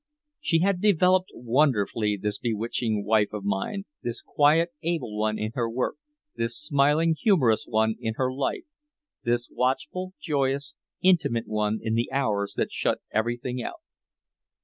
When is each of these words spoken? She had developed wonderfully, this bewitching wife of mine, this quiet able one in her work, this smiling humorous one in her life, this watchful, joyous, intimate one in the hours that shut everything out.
She 0.39 0.61
had 0.61 0.81
developed 0.81 1.29
wonderfully, 1.31 2.17
this 2.17 2.39
bewitching 2.39 3.05
wife 3.05 3.31
of 3.33 3.43
mine, 3.43 3.83
this 4.01 4.23
quiet 4.23 4.71
able 4.81 5.15
one 5.15 5.37
in 5.37 5.51
her 5.53 5.69
work, 5.69 5.97
this 6.35 6.59
smiling 6.59 7.13
humorous 7.21 7.65
one 7.67 7.97
in 7.99 8.15
her 8.15 8.33
life, 8.33 8.65
this 9.23 9.47
watchful, 9.51 10.13
joyous, 10.19 10.73
intimate 11.03 11.47
one 11.47 11.77
in 11.83 11.93
the 11.93 12.11
hours 12.11 12.55
that 12.57 12.71
shut 12.71 12.99
everything 13.13 13.61
out. 13.61 13.81